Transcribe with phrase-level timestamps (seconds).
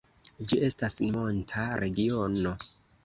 [0.51, 2.59] Ĝi estas monta regiono.